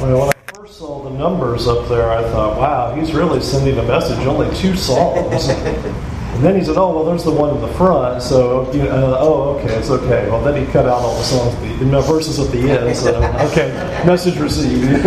[0.00, 3.78] Well, when I first saw the numbers up there, I thought, wow, he's really sending
[3.78, 4.18] a message.
[4.26, 5.48] Only two songs.
[5.48, 8.22] and then he said, oh, well, there's the one in the front.
[8.22, 10.28] So, you know, uh, oh, okay, it's okay.
[10.28, 12.94] Well, then he cut out all the songs, the, the verses at the end.
[12.94, 13.16] So,
[13.50, 13.68] okay,
[14.06, 15.06] message received.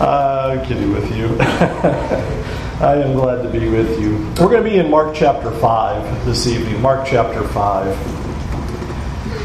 [0.00, 1.36] I'm kidding with you.
[1.40, 4.16] I am glad to be with you.
[4.38, 6.80] We're going to be in Mark chapter 5 this evening.
[6.80, 8.25] Mark chapter 5.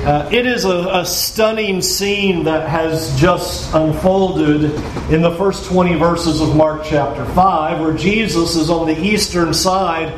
[0.03, 4.63] Uh, it is a, a, stunning scene that has just unfolded
[5.13, 9.53] in the first 20 verses of Mark chapter 5, where Jesus is on the eastern
[9.53, 10.11] side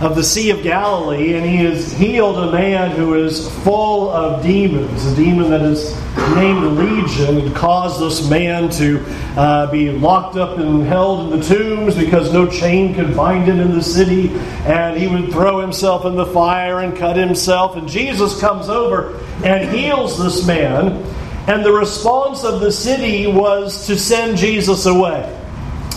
[0.00, 4.42] of the Sea of Galilee, and he has healed a man who is full of
[4.42, 5.94] demons, a demon that is
[6.34, 9.04] named Legion, and caused this man to
[9.36, 13.60] uh, be locked up and held in the tombs because no chain could bind him
[13.60, 14.30] in the city,
[14.64, 17.76] and he would throw himself in the fire and cut himself.
[17.76, 21.02] And Jesus comes over and heals this man,
[21.48, 25.32] and the response of the city was to send Jesus away.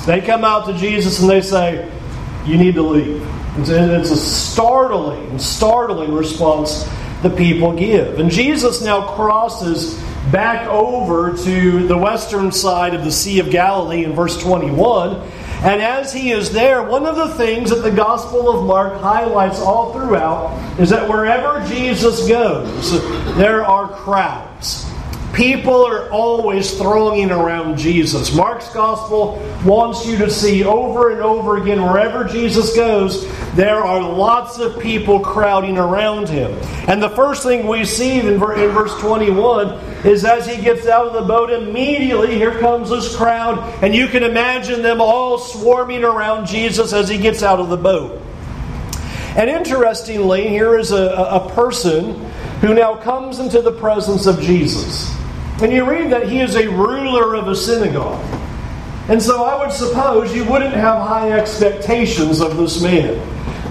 [0.05, 1.91] They come out to Jesus and they say,
[2.45, 3.25] You need to leave.
[3.57, 6.87] It's a startling, startling response
[7.21, 8.19] the people give.
[8.19, 14.03] And Jesus now crosses back over to the western side of the Sea of Galilee
[14.03, 15.15] in verse 21.
[15.61, 19.59] And as he is there, one of the things that the Gospel of Mark highlights
[19.59, 22.91] all throughout is that wherever Jesus goes,
[23.35, 24.85] there are crowds.
[25.33, 28.33] People are always thronging around Jesus.
[28.33, 34.01] Mark's gospel wants you to see over and over again wherever Jesus goes, there are
[34.01, 36.51] lots of people crowding around him.
[36.87, 39.67] And the first thing we see in verse 21
[40.05, 44.07] is as he gets out of the boat, immediately here comes this crowd, and you
[44.07, 48.21] can imagine them all swarming around Jesus as he gets out of the boat.
[49.35, 52.28] And interestingly, here is a, a person
[52.61, 55.15] who now comes into the presence of Jesus.
[55.61, 58.23] And you read that he is a ruler of a synagogue.
[59.09, 63.19] And so I would suppose you wouldn't have high expectations of this man.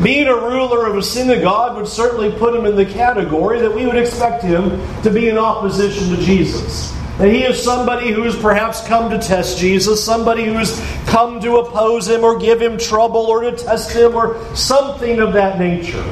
[0.03, 3.87] Being a ruler of a synagogue would certainly put him in the category that we
[3.87, 6.93] would expect him to be in opposition to Jesus.
[7.19, 11.41] That he is somebody who has perhaps come to test Jesus, somebody who has come
[11.41, 15.59] to oppose him or give him trouble or to test him or something of that
[15.59, 16.05] nature.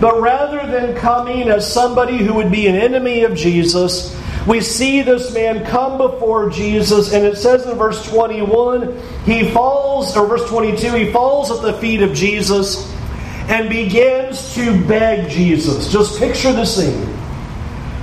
[0.00, 4.14] But rather than coming as somebody who would be an enemy of Jesus,
[4.46, 10.16] we see this man come before Jesus, and it says in verse 21, he falls,
[10.16, 12.92] or verse 22, he falls at the feet of Jesus
[13.48, 15.90] and begins to beg Jesus.
[15.90, 17.08] Just picture the scene.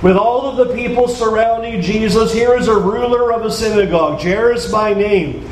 [0.02, 4.70] With all of the people surrounding Jesus, here is a ruler of a synagogue, Jairus
[4.70, 5.48] by name,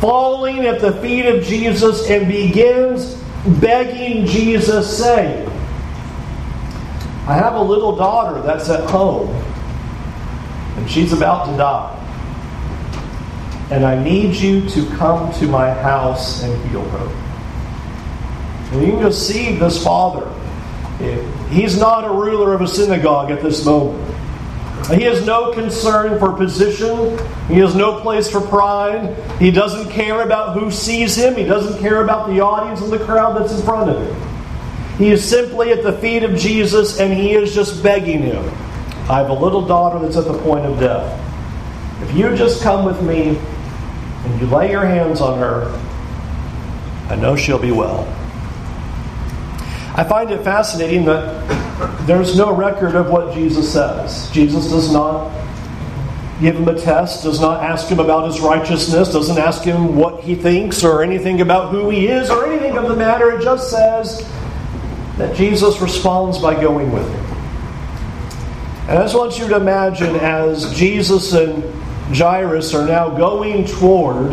[0.00, 3.14] falling at the feet of Jesus and begins
[3.60, 5.51] begging Jesus, saying,
[7.26, 9.28] I have a little daughter that's at home
[10.76, 11.98] and she's about to die.
[13.70, 18.72] And I need you to come to my house and heal her.
[18.72, 20.28] And you can just see this father.
[21.50, 24.08] He's not a ruler of a synagogue at this moment.
[24.88, 27.16] He has no concern for position.
[27.46, 29.16] He has no place for pride.
[29.38, 31.36] He doesn't care about who sees him.
[31.36, 34.31] He doesn't care about the audience and the crowd that's in front of him.
[34.98, 38.44] He is simply at the feet of Jesus and he is just begging him
[39.08, 41.18] I have a little daughter that's at the point of death.
[42.02, 45.68] If you just come with me and you lay your hands on her,
[47.08, 48.06] I know she'll be well.
[49.94, 54.30] I find it fascinating that there's no record of what Jesus says.
[54.30, 55.30] Jesus does not
[56.40, 60.22] give him a test, does not ask him about his righteousness, doesn't ask him what
[60.22, 63.32] he thinks or anything about who he is or anything of the matter.
[63.32, 64.26] It just says
[65.22, 67.24] that Jesus responds by going with him.
[68.88, 71.62] And I just want you to imagine as Jesus and
[72.14, 74.32] Jairus are now going toward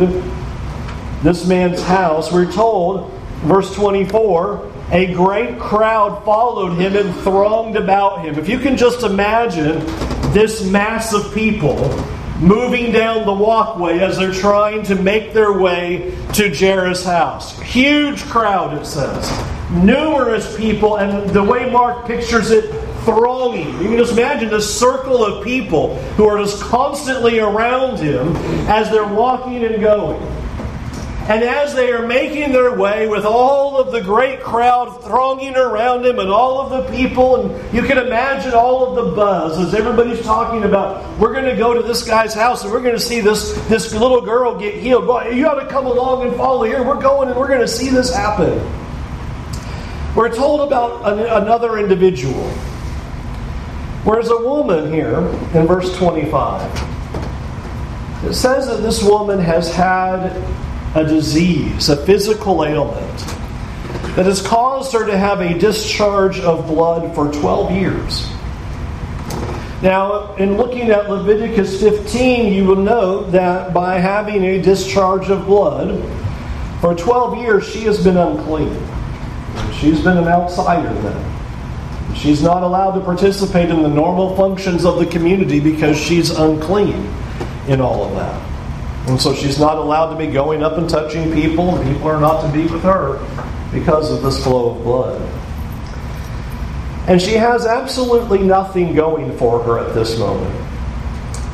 [1.22, 3.12] this man's house, we're told,
[3.42, 8.36] verse 24, a great crowd followed him and thronged about him.
[8.36, 9.78] If you can just imagine
[10.32, 11.76] this mass of people
[12.40, 17.56] moving down the walkway as they're trying to make their way to Jairus' house.
[17.60, 19.59] Huge crowd, it says.
[19.72, 22.64] Numerous people, and the way Mark pictures it,
[23.04, 23.68] thronging.
[23.80, 28.36] You can just imagine this circle of people who are just constantly around him
[28.68, 30.20] as they're walking and going.
[31.28, 36.04] And as they are making their way with all of the great crowd thronging around
[36.04, 39.72] him and all of the people, and you can imagine all of the buzz as
[39.72, 43.00] everybody's talking about, we're going to go to this guy's house and we're going to
[43.00, 45.06] see this, this little girl get healed.
[45.06, 46.82] Boy, you ought to come along and follow here.
[46.82, 48.58] We're going and we're going to see this happen.
[50.14, 52.50] We're told about another individual
[54.02, 55.18] Whereas a woman here
[55.52, 56.62] in verse 25,
[58.24, 60.42] It says that this woman has had
[60.94, 63.18] a disease, a physical ailment,
[64.16, 68.26] that has caused her to have a discharge of blood for 12 years.
[69.82, 75.44] Now, in looking at Leviticus 15, you will note that by having a discharge of
[75.44, 76.02] blood,
[76.80, 78.74] for 12 years she has been unclean.
[79.80, 82.14] She's been an outsider then.
[82.14, 87.08] She's not allowed to participate in the normal functions of the community because she's unclean
[87.66, 88.50] in all of that.
[89.08, 92.20] And so she's not allowed to be going up and touching people, and people are
[92.20, 93.18] not to be with her
[93.72, 95.20] because of this flow of blood.
[97.08, 100.54] And she has absolutely nothing going for her at this moment.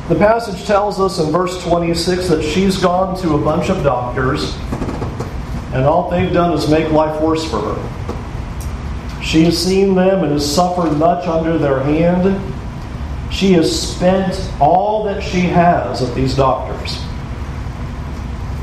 [0.09, 4.55] The passage tells us in verse 26 that she's gone to a bunch of doctors,
[5.73, 8.16] and all they've done is make life worse for her.
[9.27, 12.41] She has seen them and has suffered much under their hand.
[13.29, 16.95] She has spent all that she has at these doctors.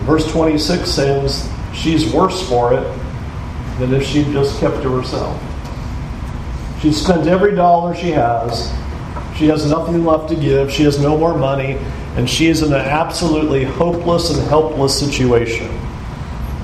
[0.07, 2.99] Verse 26 says she's worse for it
[3.79, 5.39] than if she'd just kept to herself.
[6.81, 8.73] She's spent every dollar she has.
[9.37, 10.73] She has nothing left to give.
[10.73, 11.75] She has no more money.
[12.17, 15.69] And she is in an absolutely hopeless and helpless situation.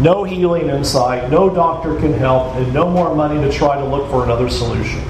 [0.00, 3.84] No healing in sight, no doctor can help, and no more money to try to
[3.84, 5.02] look for another solution.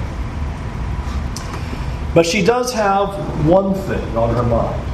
[2.13, 4.87] But she does have one thing on her mind.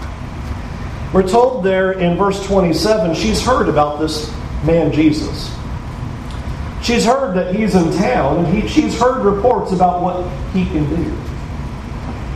[1.13, 4.31] We're told there in verse 27 she's heard about this
[4.63, 5.51] man Jesus.
[6.83, 10.87] She's heard that he's in town, and he, she's heard reports about what he can
[10.95, 11.11] do.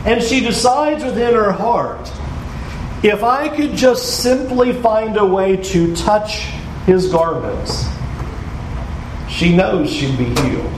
[0.04, 2.10] And she decides within her heart
[3.04, 6.48] if I could just simply find a way to touch
[6.86, 7.86] his garments,
[9.28, 10.72] she knows she'd be healed.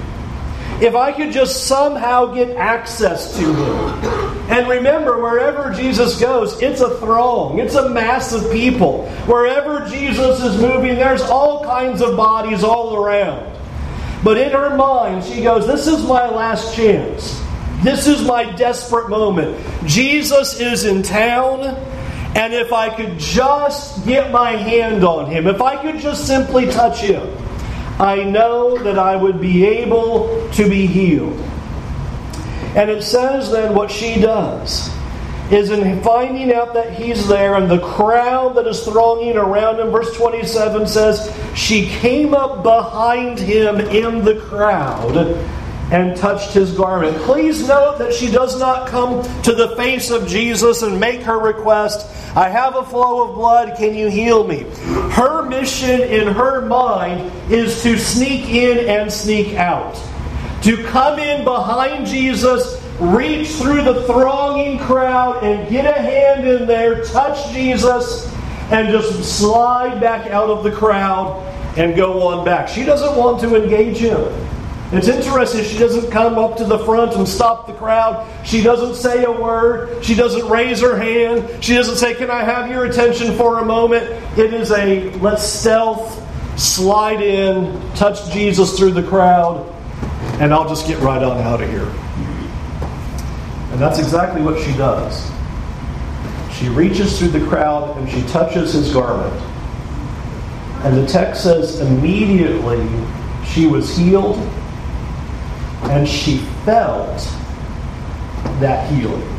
[0.80, 4.50] If I could just somehow get access to him.
[4.50, 9.08] And remember, wherever Jesus goes, it's a throng, it's a mass of people.
[9.26, 13.52] Wherever Jesus is moving, there's all kinds of bodies all around.
[14.24, 17.40] But in her mind, she goes, This is my last chance.
[17.82, 19.58] This is my desperate moment.
[19.86, 21.60] Jesus is in town,
[22.34, 26.66] and if I could just get my hand on him, if I could just simply
[26.66, 27.26] touch him,
[28.00, 31.38] I know that I would be able to be healed.
[32.74, 34.90] And it says then what she does
[35.52, 39.90] is in finding out that he's there and the crowd that is thronging around him.
[39.90, 45.14] Verse 27 says, She came up behind him in the crowd
[45.90, 47.16] and touched his garment.
[47.18, 51.38] Please note that she does not come to the face of Jesus and make her
[51.38, 54.64] request, I have a flow of blood, can you heal me?
[55.12, 59.94] Her mission in her mind is to sneak in and sneak out.
[60.62, 66.66] To come in behind Jesus reach through the thronging crowd and get a hand in
[66.66, 68.32] there, touch Jesus,
[68.70, 71.40] and just slide back out of the crowd
[71.76, 72.68] and go on back.
[72.68, 74.22] She doesn't want to engage him.
[74.92, 78.26] It's interesting, she doesn't come up to the front and stop the crowd.
[78.46, 80.04] She doesn't say a word.
[80.04, 81.64] She doesn't raise her hand.
[81.64, 84.04] She doesn't say, Can I have your attention for a moment?
[84.38, 86.22] It is a let's stealth,
[86.60, 89.66] slide in, touch Jesus through the crowd,
[90.40, 91.90] and I'll just get right on out of here.
[93.72, 95.28] And that's exactly what she does.
[96.52, 99.34] She reaches through the crowd and she touches his garment.
[100.84, 102.86] And the text says, immediately
[103.44, 104.38] she was healed
[105.90, 107.18] and she felt
[108.60, 109.30] that healing.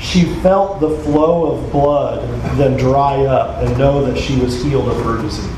[0.00, 4.88] She felt the flow of blood then dry up and know that she was healed
[4.88, 5.54] of her disease.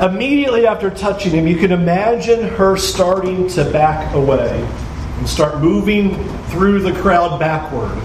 [0.00, 4.66] Immediately after touching him, you can imagine her starting to back away
[5.18, 6.16] and start moving
[6.48, 7.96] through the crowd backward.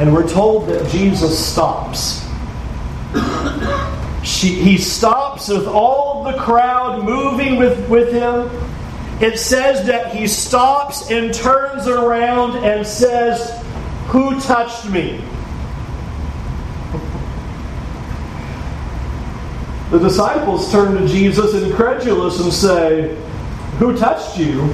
[0.00, 2.24] And we're told that Jesus stops.
[4.22, 8.50] She, he stops with all the crowd moving with, with him.
[9.20, 13.62] It says that he stops and turns around and says,
[14.08, 15.22] Who touched me?
[19.90, 23.16] The disciples turn to Jesus incredulous and say,
[23.80, 24.72] Who touched you?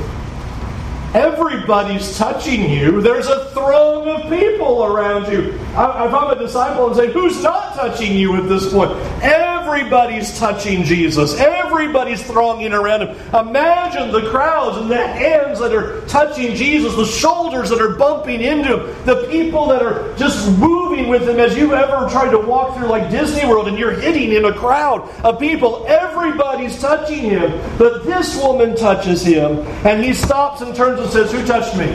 [1.15, 3.01] Everybody's touching you.
[3.01, 5.53] There's a throng of people around you.
[5.53, 8.93] If I'm a disciple and say, Who's not touching you at this point?
[9.23, 11.39] Everybody's touching Jesus.
[11.39, 13.17] Everybody's thronging around him.
[13.35, 18.41] Imagine the crowds and the hands that are touching Jesus, the shoulders that are bumping
[18.41, 22.39] into him, the people that are just moving with him as you ever tried to
[22.39, 25.85] walk through like Disney World and you're hitting in a crowd of people.
[25.87, 27.61] Everybody's touching him.
[27.79, 31.87] But this woman touches him and he stops and turns and says, Who touched me?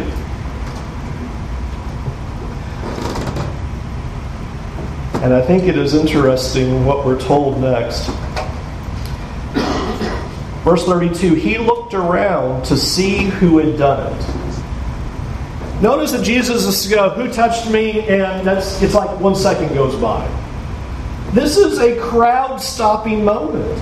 [5.23, 8.09] And I think it is interesting what we're told next.
[10.63, 15.81] Verse 32 He looked around to see who had done it.
[15.81, 18.01] Notice that Jesus is to go, Who touched me?
[18.01, 20.27] And that's it's like one second goes by.
[21.33, 23.81] This is a crowd stopping moment.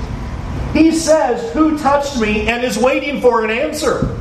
[0.73, 2.47] He says, Who touched me?
[2.47, 4.15] and is waiting for an answer.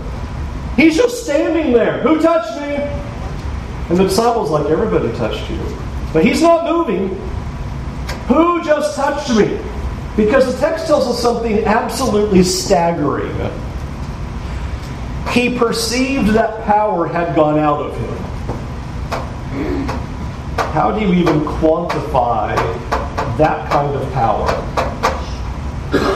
[0.79, 2.01] He's just standing there.
[2.03, 2.77] Who touched me?
[3.89, 5.59] And the disciples like, Everybody touched you.
[6.13, 7.09] But he's not moving.
[8.29, 9.59] Who just touched me?
[10.17, 13.35] Because the text tells us something absolutely staggering.
[15.33, 18.29] He perceived that power had gone out of him.
[20.73, 22.55] How do you even quantify
[23.37, 24.47] that kind of power?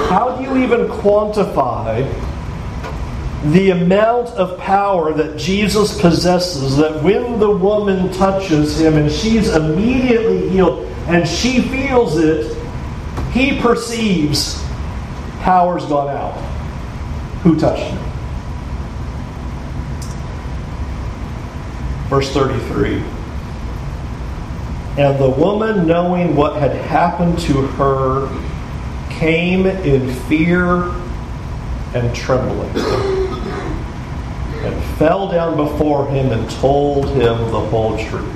[0.09, 2.07] How do you even quantify
[3.47, 9.49] the amount of power that Jesus possesses that when the woman touches him and she's
[9.49, 12.57] immediately healed and she feels it,
[13.33, 14.63] he perceives
[15.41, 16.35] power's gone out.
[17.43, 17.99] Who touched me?
[22.09, 23.03] Verse 33.
[24.99, 28.29] And the woman, knowing what had happened to her,
[29.11, 30.85] came in fear
[31.95, 32.73] and trembling,
[34.65, 38.33] and fell down before him and told him the whole truth.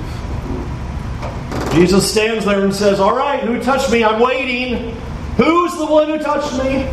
[1.73, 4.03] Jesus stands there and says, All right, who touched me?
[4.03, 4.95] I'm waiting.
[5.37, 6.83] Who's the one who touched me?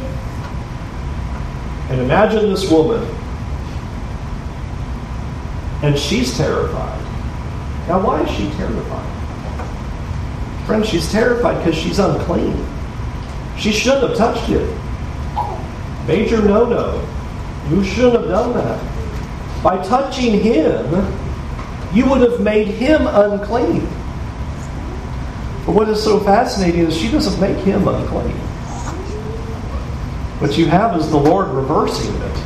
[1.91, 3.03] And imagine this woman.
[5.83, 7.01] And she's terrified.
[7.89, 9.15] Now, why is she terrified?
[10.67, 12.67] Friends, she's terrified because she's unclean.
[13.59, 14.61] She shouldn't have touched you.
[16.07, 17.07] Major no no.
[17.71, 18.94] You shouldn't have done that.
[19.65, 20.85] By touching him,
[21.95, 23.81] you would have made him unclean.
[25.65, 28.37] But what is so fascinating is she doesn't make him unclean.
[30.39, 32.37] What you have is the Lord reversing it.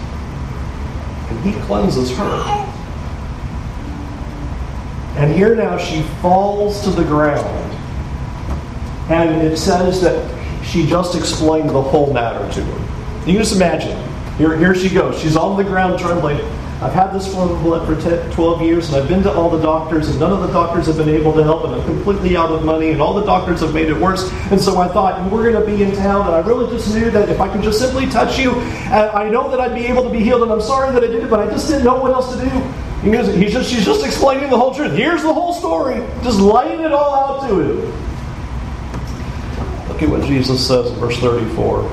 [1.31, 2.69] And he cleanses her.
[5.17, 7.75] And here now she falls to the ground.
[9.11, 12.83] And it says that she just explained the whole matter to him.
[13.27, 13.99] You can just imagine.
[14.37, 15.21] Here, here she goes.
[15.21, 16.39] She's on the ground trembling.
[16.81, 19.51] I've had this form of blood for 10, 12 years, and I've been to all
[19.51, 22.37] the doctors, and none of the doctors have been able to help, and I'm completely
[22.37, 24.31] out of money, and all the doctors have made it worse.
[24.53, 27.11] And so I thought, we're going to be in town, and I really just knew
[27.11, 30.11] that if I could just simply touch you, I know that I'd be able to
[30.11, 32.13] be healed, and I'm sorry that I did it, but I just didn't know what
[32.13, 32.49] else to do.
[33.35, 34.93] He's just, she's just explaining the whole truth.
[34.93, 37.81] Here's the whole story, just laying it all out to him.
[39.89, 41.91] Look at what Jesus says in verse 34.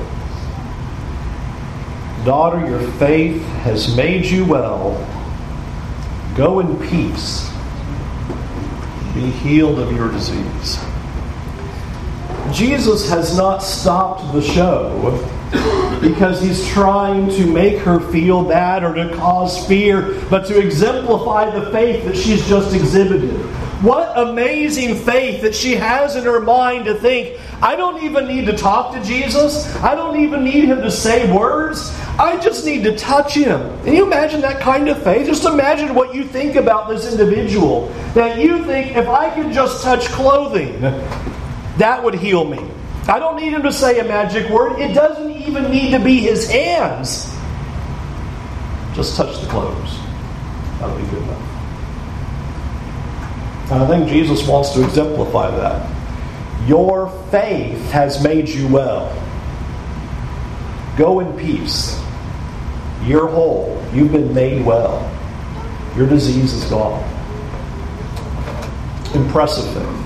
[2.26, 4.94] Daughter, your faith has made you well.
[6.34, 7.48] Go in peace.
[9.14, 10.76] Be healed of your disease.
[12.50, 15.12] Jesus has not stopped the show
[16.00, 21.48] because he's trying to make her feel bad or to cause fear, but to exemplify
[21.56, 23.36] the faith that she's just exhibited.
[23.82, 28.46] What amazing faith that she has in her mind to think, I don't even need
[28.46, 29.74] to talk to Jesus.
[29.76, 31.94] I don't even need him to say words.
[32.18, 33.60] I just need to touch him.
[33.84, 35.26] Can you imagine that kind of faith?
[35.26, 37.88] Just imagine what you think about this individual.
[38.14, 42.64] That you think, if I could just touch clothing, that would heal me.
[43.08, 44.80] I don't need him to say a magic word.
[44.80, 47.30] It doesn't even need to be his hands.
[48.94, 49.98] Just touch the clothes.
[50.80, 51.55] That'll be good enough.
[53.70, 56.68] And I think Jesus wants to exemplify that.
[56.68, 59.12] Your faith has made you well.
[60.96, 62.00] Go in peace.
[63.02, 63.84] You're whole.
[63.92, 65.12] You've been made well.
[65.96, 67.02] Your disease is gone.
[69.14, 70.04] Impressive thing.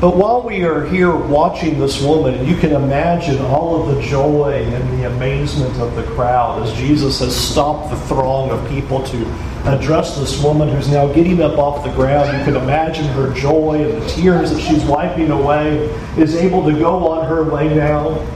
[0.00, 4.64] But while we are here watching this woman, you can imagine all of the joy
[4.64, 9.49] and the amazement of the crowd as Jesus has stopped the throng of people to
[9.64, 12.36] address this woman who's now getting up off the ground.
[12.38, 15.78] You can imagine her joy and the tears that she's wiping away,
[16.16, 18.26] is able to go on her way now.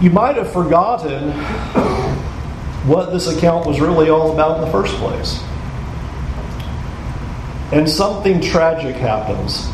[0.00, 1.30] You might have forgotten
[2.88, 5.40] what this account was really all about in the first place.
[7.72, 9.68] And something tragic happens.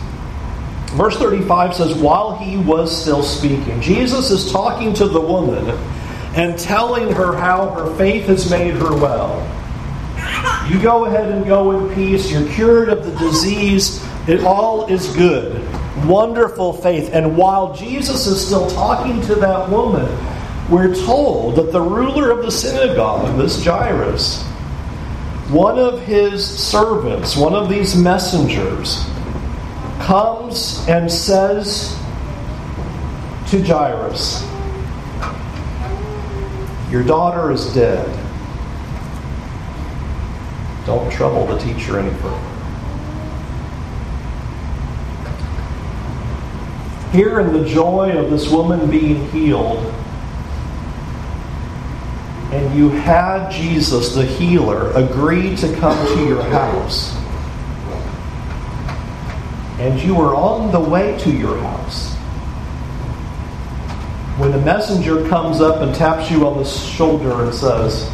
[0.93, 5.71] Verse 35 says, While he was still speaking, Jesus is talking to the woman
[6.35, 9.58] and telling her how her faith has made her well.
[10.71, 12.31] You go ahead and go in peace.
[12.31, 14.05] You're cured of the disease.
[14.29, 15.65] It all is good.
[16.07, 17.11] Wonderful faith.
[17.13, 20.07] And while Jesus is still talking to that woman,
[20.71, 24.43] we're told that the ruler of the synagogue, this Jairus,
[25.49, 29.07] one of his servants, one of these messengers,
[30.01, 31.99] comes and says
[33.49, 34.47] to Jairus,
[36.91, 38.07] Your daughter is dead.
[40.89, 42.39] Don't trouble the teacher any further.
[47.13, 49.85] Here in the joy of this woman being healed,
[52.53, 57.15] and you had Jesus, the healer, agree to come to your house,
[59.79, 62.15] and you were on the way to your house,
[64.39, 68.11] when the messenger comes up and taps you on the shoulder and says,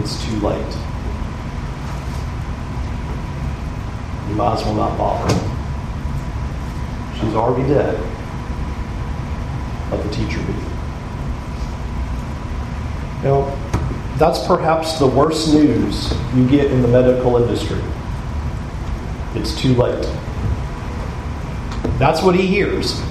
[0.00, 0.76] It's too late.
[4.30, 5.34] You might as well not bother.
[7.20, 8.00] She's already dead.
[9.90, 10.54] Let the teacher be.
[13.24, 13.54] Know,
[14.16, 17.82] that's perhaps the worst news you get in the medical industry.
[19.34, 20.08] It's too late.
[21.98, 23.02] That's what he hears.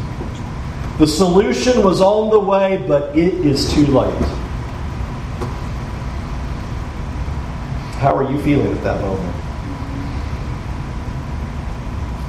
[0.98, 4.49] The solution was on the way, but it is too late.
[8.00, 9.36] How are you feeling at that moment?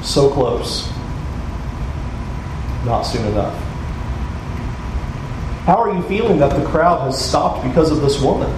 [0.05, 0.91] So close
[2.85, 3.55] not soon enough?
[5.65, 8.51] How are you feeling that the crowd has stopped because of this woman?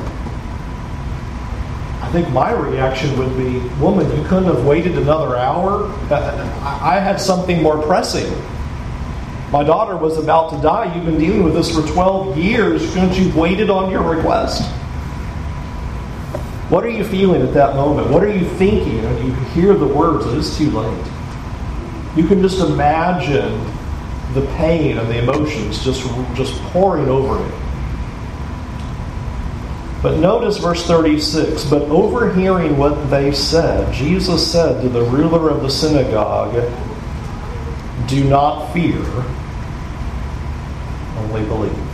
[2.00, 5.84] I think my reaction would be, Woman, you couldn't have waited another hour?
[6.10, 8.30] Uh, I had something more pressing.
[9.50, 10.94] My daughter was about to die.
[10.94, 12.92] You've been dealing with this for 12 years.
[12.94, 14.62] Couldn't you have waited on your request?
[16.72, 18.08] What are you feeling at that moment?
[18.08, 21.06] What are you thinking when you hear the words, it is too late?
[22.16, 23.52] You can just imagine
[24.32, 26.00] the pain and the emotions just,
[26.34, 27.62] just pouring over him.
[30.00, 35.60] But notice verse 36 But overhearing what they said, Jesus said to the ruler of
[35.60, 36.54] the synagogue,
[38.08, 39.04] Do not fear,
[41.18, 41.91] only believe.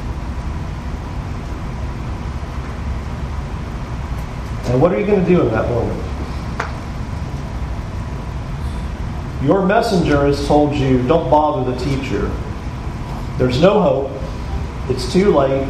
[4.68, 6.04] And what are you going to do in that moment?
[9.42, 12.30] Your messenger has told you, don't bother the teacher.
[13.38, 14.10] There's no hope.
[14.90, 15.66] It's too late.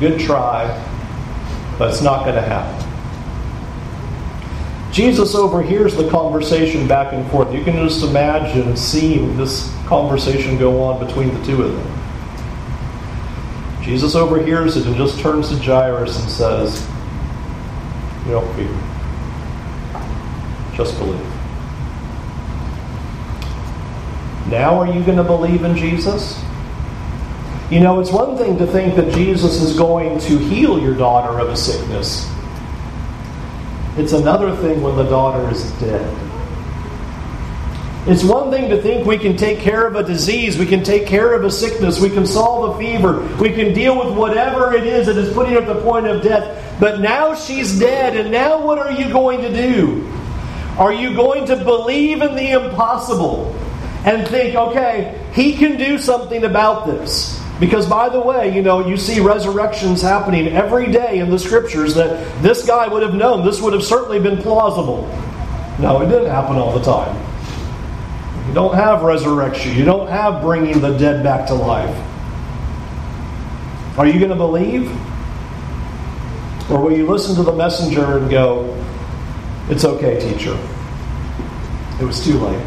[0.00, 0.66] Good try,
[1.78, 2.84] but it's not going to happen.
[4.92, 7.52] Jesus overhears the conversation back and forth.
[7.52, 11.92] You can just imagine seeing this conversation go on between the two of them.
[13.82, 16.88] Jesus overhears it and just turns to Jairus and says,
[18.28, 18.68] Don't fear.
[20.76, 21.20] Just believe.
[24.48, 26.40] Now are you going to believe in Jesus?
[27.70, 31.40] You know, it's one thing to think that Jesus is going to heal your daughter
[31.40, 32.30] of a sickness.
[33.96, 36.26] It's another thing when the daughter is dead.
[38.06, 41.08] It's one thing to think we can take care of a disease, we can take
[41.08, 44.86] care of a sickness, we can solve a fever, we can deal with whatever it
[44.86, 46.65] is that is putting at the point of death.
[46.78, 50.12] But now she's dead, and now what are you going to do?
[50.78, 53.54] Are you going to believe in the impossible?
[54.06, 57.42] and think, okay, he can do something about this.
[57.58, 61.94] Because, by the way, you know, you see resurrections happening every day in the scriptures
[61.96, 63.44] that this guy would have known.
[63.44, 65.08] This would have certainly been plausible.
[65.80, 67.16] No, it didn't happen all the time.
[68.46, 71.94] You don't have resurrection, you don't have bringing the dead back to life.
[73.98, 74.88] Are you going to believe?
[76.70, 78.76] Or will you listen to the messenger and go,
[79.68, 80.58] It's okay, teacher?
[82.00, 82.66] It was too late.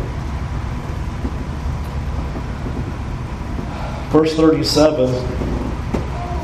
[4.09, 5.49] Verse 37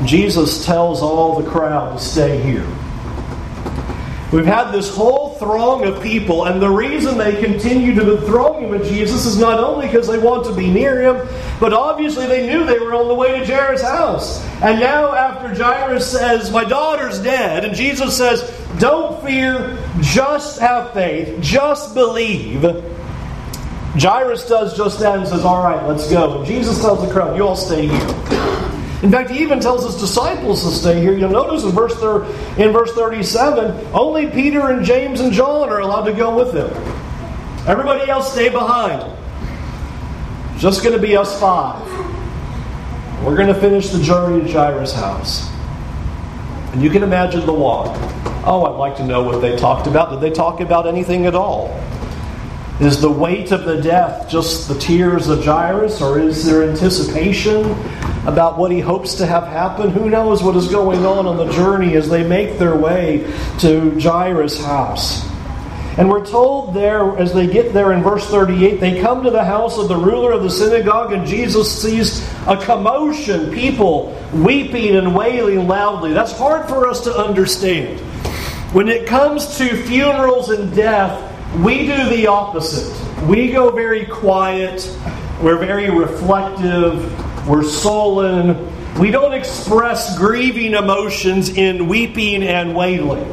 [0.05, 2.67] Jesus tells all the crowd to stay here.
[4.31, 8.69] We've had this whole throng of people, and the reason they continue to be thronging
[8.69, 11.27] with Jesus is not only because they want to be near him,
[11.59, 14.45] but obviously they knew they were on the way to Jairus' house.
[14.61, 18.41] And now, after Jairus says, My daughter's dead, and Jesus says,
[18.79, 22.63] Don't fear, just have faith, just believe
[23.97, 26.39] Jairus does just that and says, All right, let's go.
[26.39, 28.34] And Jesus tells the crowd, You all stay here.
[29.05, 31.13] In fact, he even tells his disciples to stay here.
[31.15, 31.93] You'll notice in verse,
[32.57, 36.71] in verse 37, only Peter and James and John are allowed to go with him.
[37.67, 39.15] Everybody else stay behind.
[40.57, 41.87] Just going to be us five.
[43.23, 45.51] We're going to finish the journey to Jairus' house.
[46.73, 47.95] And you can imagine the walk.
[48.43, 50.09] Oh, I'd like to know what they talked about.
[50.09, 51.79] Did they talk about anything at all?
[52.81, 57.75] Is the weight of the death just the tears of Jairus, or is there anticipation
[58.25, 59.91] about what he hopes to have happen?
[59.91, 63.99] Who knows what is going on on the journey as they make their way to
[63.99, 65.25] Jairus' house?
[65.97, 69.45] And we're told there, as they get there in verse 38, they come to the
[69.45, 75.15] house of the ruler of the synagogue, and Jesus sees a commotion, people weeping and
[75.15, 76.11] wailing loudly.
[76.11, 78.01] That's hard for us to understand.
[78.73, 81.31] When it comes to funerals and death,
[81.63, 82.93] we do the opposite.
[83.25, 84.85] We go very quiet,
[85.41, 88.97] we're very reflective, we're sullen.
[88.99, 93.25] We don't express grieving emotions in weeping and wailing.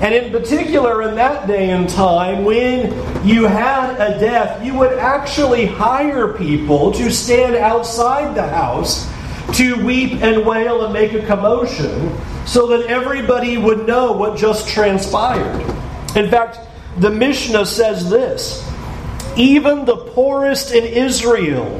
[0.00, 2.92] And in particular, in that day and time, when
[3.24, 9.08] you had a death, you would actually hire people to stand outside the house
[9.54, 14.68] to weep and wail and make a commotion so that everybody would know what just
[14.68, 15.60] transpired.
[16.16, 16.58] In fact,
[16.98, 18.68] the Mishnah says this
[19.36, 21.78] Even the poorest in Israel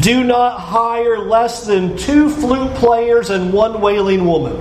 [0.00, 4.56] do not hire less than two flute players and one wailing woman.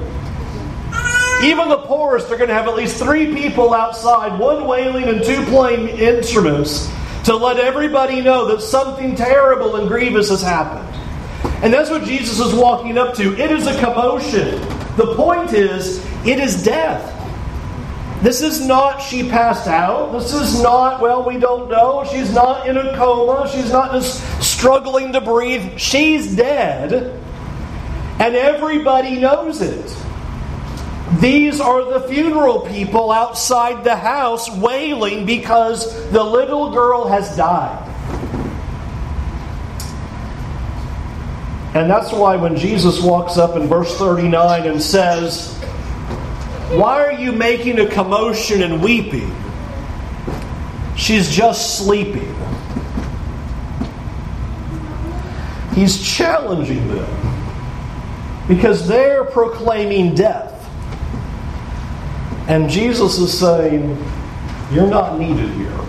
[1.44, 5.24] Even the poorest are going to have at least three people outside, one wailing and
[5.24, 6.92] two playing instruments,
[7.24, 10.88] to let everybody know that something terrible and grievous has happened.
[11.64, 13.36] And that's what Jesus is walking up to.
[13.38, 14.60] It is a commotion.
[14.98, 17.21] The point is, it is death.
[18.22, 20.12] This is not she passed out.
[20.12, 22.06] This is not, well, we don't know.
[22.12, 23.50] She's not in a coma.
[23.52, 25.80] She's not just struggling to breathe.
[25.80, 27.20] She's dead.
[28.20, 29.98] And everybody knows it.
[31.20, 37.88] These are the funeral people outside the house wailing because the little girl has died.
[41.74, 45.61] And that's why when Jesus walks up in verse 39 and says,
[46.72, 49.36] Why are you making a commotion and weeping?
[50.96, 52.34] She's just sleeping.
[55.74, 60.50] He's challenging them because they're proclaiming death.
[62.48, 63.98] And Jesus is saying,
[64.72, 65.80] You're not needed here.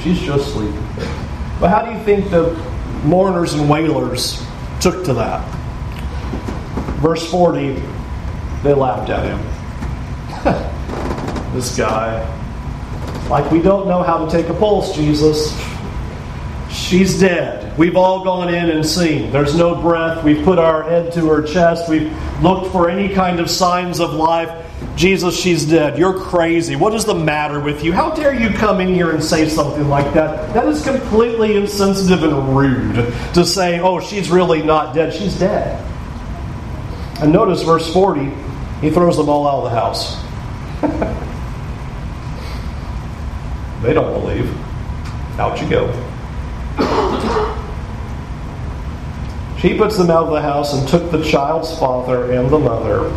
[0.00, 0.86] She's just sleeping.
[1.58, 2.52] But how do you think the
[3.04, 4.44] mourners and wailers
[4.80, 5.44] took to that?
[7.00, 7.82] Verse 40,
[8.62, 9.55] they laughed at him.
[11.54, 12.32] this guy.
[13.28, 15.52] Like, we don't know how to take a pulse, Jesus.
[16.70, 17.76] She's dead.
[17.78, 19.30] We've all gone in and seen.
[19.32, 20.22] There's no breath.
[20.22, 21.88] We've put our head to her chest.
[21.88, 24.64] We've looked for any kind of signs of life.
[24.94, 25.98] Jesus, she's dead.
[25.98, 26.76] You're crazy.
[26.76, 27.92] What is the matter with you?
[27.92, 30.54] How dare you come in here and say something like that?
[30.54, 32.94] That is completely insensitive and rude
[33.34, 35.12] to say, oh, she's really not dead.
[35.12, 35.82] She's dead.
[37.20, 38.30] And notice verse 40,
[38.80, 40.25] he throws them all out of the house.
[43.82, 44.54] They don't believe.
[45.38, 45.92] Out you go.
[49.58, 53.10] She puts them out of the house and took the child's father and the mother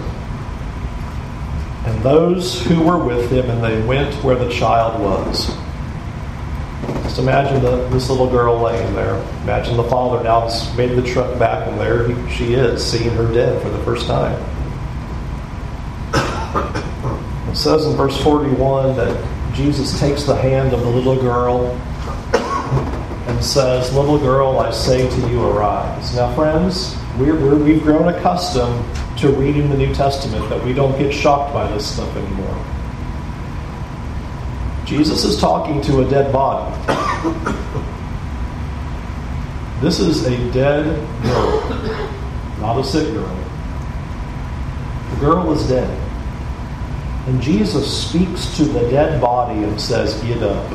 [1.86, 5.48] and those who were with him, and they went where the child was.
[7.04, 9.16] Just imagine the, this little girl laying there.
[9.44, 13.10] Imagine the father now has made the trip back, and there he, she is, seeing
[13.16, 14.38] her dead for the first time.
[17.50, 21.66] It says in verse 41 that Jesus takes the hand of the little girl
[23.28, 26.16] and says, Little girl, I say to you, arise.
[26.16, 28.86] Now, friends, we're, we have grown accustomed
[29.18, 32.66] to reading the New Testament that we don't get shocked by this stuff anymore.
[34.86, 36.76] Jesus is talking to a dead body.
[39.82, 40.86] this is a dead
[41.24, 41.70] girl,
[42.60, 43.36] not a sick girl.
[45.10, 46.09] The girl is dead.
[47.30, 50.68] And Jesus speaks to the dead body and says, Get up.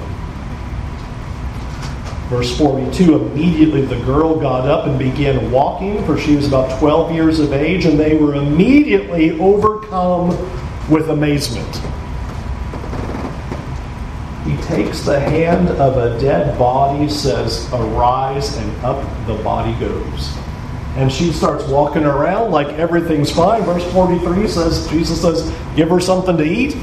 [2.29, 7.13] Verse 42 Immediately the girl got up and began walking, for she was about 12
[7.13, 10.29] years of age, and they were immediately overcome
[10.89, 11.75] with amazement.
[14.47, 20.44] He takes the hand of a dead body, says, Arise, and up the body goes.
[20.97, 23.63] And she starts walking around like everything's fine.
[23.63, 26.77] Verse 43 says, Jesus says, Give her something to eat.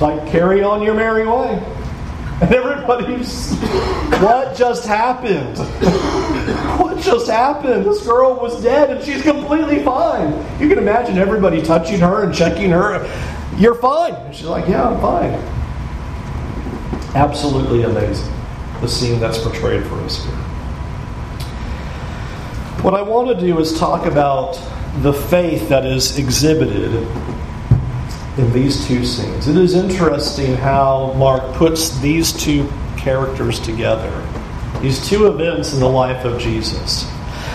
[0.00, 1.62] like, carry on your merry way.
[2.40, 3.56] And everybody's,
[4.20, 5.56] what just happened?
[6.80, 7.86] what just happened?
[7.86, 10.32] This girl was dead and she's completely fine.
[10.60, 13.08] You can imagine everybody touching her and checking her.
[13.58, 14.14] You're fine.
[14.14, 15.34] And she's like, yeah, I'm fine.
[17.14, 18.34] Absolutely amazing,
[18.80, 20.41] the scene that's portrayed for us here.
[22.82, 24.60] What I want to do is talk about
[25.02, 26.92] the faith that is exhibited
[28.36, 29.46] in these two scenes.
[29.46, 34.10] It is interesting how Mark puts these two characters together,
[34.80, 37.08] these two events in the life of Jesus.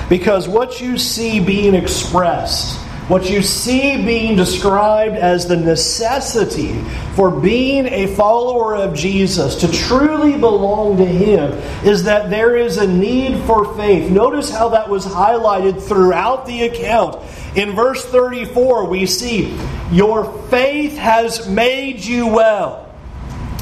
[0.07, 6.77] Because what you see being expressed what you see being described as the necessity
[7.15, 11.53] for being a follower of Jesus, to truly belong to Him,
[11.85, 14.11] is that there is a need for faith.
[14.11, 17.23] Notice how that was highlighted throughout the account.
[17.55, 19.57] In verse 34, we see,
[19.89, 22.93] Your faith has made you well.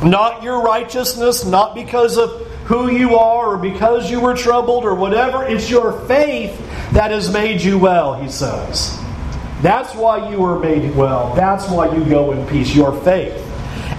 [0.03, 4.95] Not your righteousness, not because of who you are or because you were troubled or
[4.95, 5.45] whatever.
[5.45, 6.58] It's your faith
[6.93, 9.04] that has made you well, he says.
[9.65, 11.34] That's why you were made well.
[11.34, 13.34] That's why you go in peace, your faith.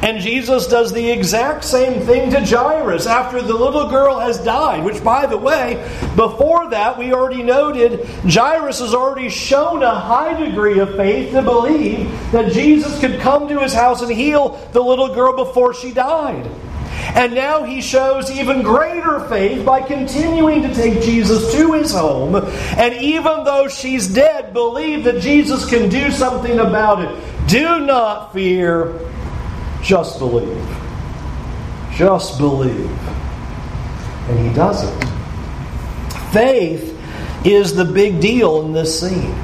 [0.00, 4.84] And Jesus does the exact same thing to Jairus after the little girl has died,
[4.84, 5.74] which, by the way,
[6.14, 11.42] before that, we already noted Jairus has already shown a high degree of faith to
[11.42, 15.90] believe that Jesus could come to his house and heal the little girl before she
[15.92, 16.48] died.
[17.14, 22.36] And now he shows even greater faith by continuing to take Jesus to his home.
[22.36, 27.48] And even though she's dead, believe that Jesus can do something about it.
[27.48, 29.00] Do not fear,
[29.82, 30.66] just believe.
[31.94, 32.90] Just believe.
[34.28, 35.04] And he does it.
[36.32, 36.92] Faith
[37.46, 39.34] is the big deal in this scene.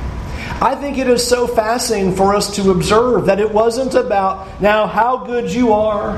[0.60, 4.86] I think it is so fascinating for us to observe that it wasn't about now
[4.86, 6.16] how good you are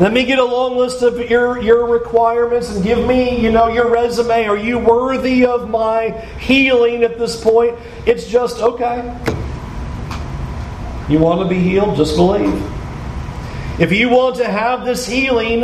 [0.00, 3.68] let me get a long list of your, your requirements and give me, you know,
[3.68, 4.44] your resume.
[4.46, 7.78] Are you worthy of my healing at this point?
[8.04, 9.02] It's just, okay.
[11.08, 11.96] You want to be healed?
[11.96, 12.60] Just believe.
[13.78, 15.62] If you want to have this healing,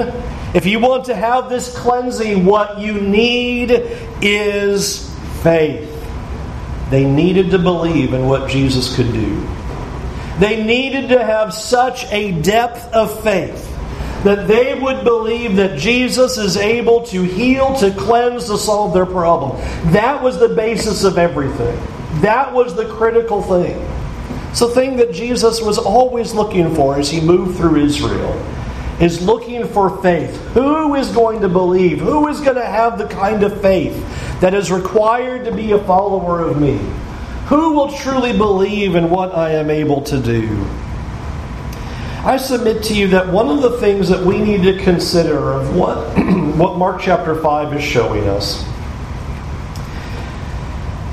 [0.54, 3.72] if you want to have this cleansing, what you need
[4.22, 5.12] is
[5.42, 5.88] faith.
[6.90, 9.48] They needed to believe in what Jesus could do.
[10.38, 13.66] They needed to have such a depth of faith
[14.24, 19.06] that they would believe that Jesus is able to heal, to cleanse, to solve their
[19.06, 19.56] problem.
[19.92, 21.76] That was the basis of everything.
[22.20, 23.80] That was the critical thing.
[24.50, 28.46] It's the thing that Jesus was always looking for as he moved through Israel.
[29.00, 30.36] Is looking for faith.
[30.52, 32.00] Who is going to believe?
[32.00, 33.96] Who is going to have the kind of faith
[34.40, 36.76] that is required to be a follower of me?
[37.46, 40.66] Who will truly believe in what I am able to do?
[42.22, 45.74] I submit to you that one of the things that we need to consider of
[45.74, 45.96] what,
[46.58, 48.62] what Mark chapter 5 is showing us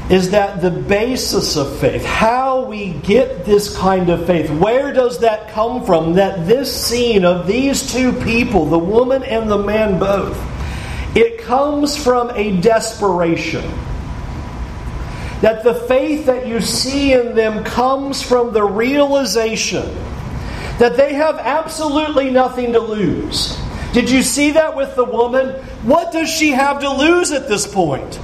[0.09, 5.19] is that the basis of faith, how we get this kind of faith, where does
[5.19, 6.13] that come from?
[6.13, 10.37] That this scene of these two people, the woman and the man both,
[11.15, 13.63] it comes from a desperation.
[15.39, 19.95] That the faith that you see in them comes from the realization
[20.79, 23.57] that they have absolutely nothing to lose.
[23.93, 25.49] Did you see that with the woman?
[25.83, 28.19] What does she have to lose at this point?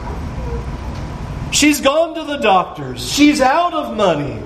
[1.51, 3.11] She's gone to the doctors.
[3.11, 4.41] She's out of money.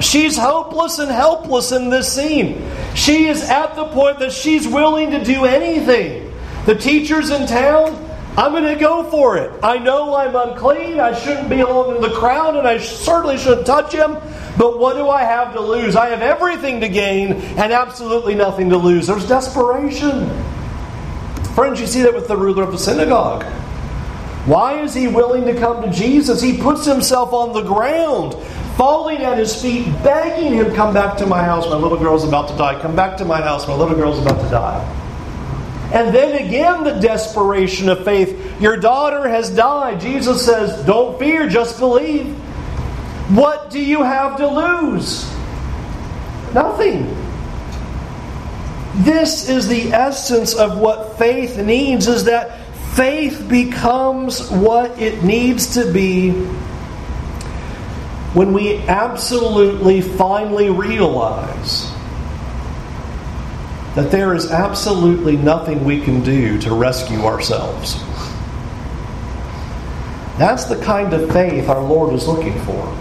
[0.00, 2.62] She's hopeless and helpless in this scene.
[2.94, 6.32] She is at the point that she's willing to do anything.
[6.66, 8.05] The teachers in town,
[8.36, 9.50] I'm going to go for it.
[9.62, 11.00] I know I'm unclean.
[11.00, 14.18] I shouldn't be along in the crowd, and I certainly shouldn't touch him.
[14.58, 15.96] But what do I have to lose?
[15.96, 19.06] I have everything to gain and absolutely nothing to lose.
[19.06, 20.28] There's desperation.
[21.54, 23.42] Friends, you see that with the ruler of the synagogue.
[24.44, 26.42] Why is he willing to come to Jesus?
[26.42, 28.34] He puts himself on the ground,
[28.76, 31.66] falling at his feet, begging him, Come back to my house.
[31.66, 32.80] My little girl's about to die.
[32.82, 33.66] Come back to my house.
[33.66, 35.05] My little girl's about to die.
[35.96, 38.60] And then again, the desperation of faith.
[38.60, 39.98] Your daughter has died.
[39.98, 42.36] Jesus says, Don't fear, just believe.
[43.34, 45.24] What do you have to lose?
[46.52, 47.06] Nothing.
[49.04, 52.60] This is the essence of what faith needs is that
[52.94, 56.32] faith becomes what it needs to be
[58.34, 61.90] when we absolutely finally realize
[63.96, 67.94] that there is absolutely nothing we can do to rescue ourselves.
[70.38, 72.94] That's the kind of faith our Lord is looking for.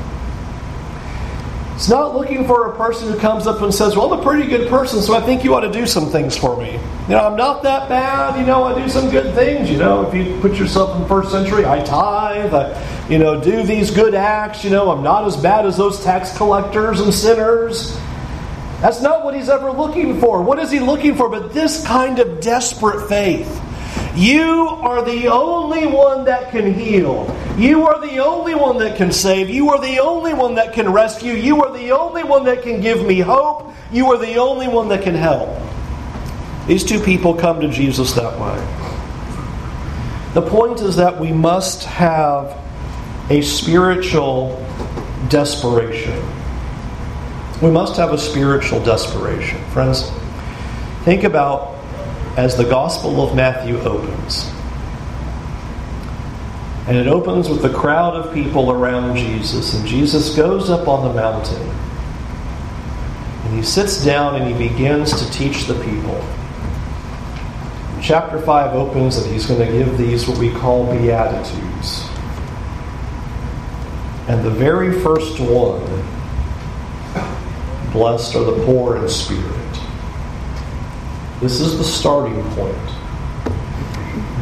[1.75, 4.47] It's not looking for a person who comes up and says, Well, I'm a pretty
[4.47, 6.71] good person, so I think you ought to do some things for me.
[6.71, 8.39] You know, I'm not that bad.
[8.39, 9.69] You know, I do some good things.
[9.69, 12.53] You know, if you put yourself in the first century, I tithe.
[12.53, 14.63] I, you know, do these good acts.
[14.63, 17.99] You know, I'm not as bad as those tax collectors and sinners.
[18.85, 20.43] That's not what he's ever looking for.
[20.43, 21.27] What is he looking for?
[21.27, 23.59] But this kind of desperate faith
[24.15, 27.35] you are the only one that can heal.
[27.57, 29.49] You are the only one that can save.
[29.49, 31.33] You are the only one that can rescue.
[31.33, 33.73] You are the only one that can give me hope.
[33.91, 35.49] You are the only one that can help.
[36.67, 38.55] These two people come to Jesus that way.
[40.35, 42.55] The point is that we must have
[43.31, 44.63] a spiritual
[45.29, 46.34] desperation.
[47.61, 49.63] We must have a spiritual desperation.
[49.71, 50.11] Friends,
[51.03, 51.75] think about
[52.37, 54.51] as the Gospel of Matthew opens.
[56.87, 61.07] And it opens with a crowd of people around Jesus, and Jesus goes up on
[61.07, 61.61] the mountain.
[63.45, 66.23] And he sits down and he begins to teach the people.
[68.01, 72.07] Chapter 5 opens and he's going to give these what we call Beatitudes.
[74.27, 75.81] And the very first one
[77.95, 79.79] Blessed are the poor in spirit.
[81.39, 82.75] This is the starting point.